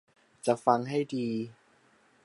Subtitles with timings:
[0.45, 1.27] จะฟังให้ดี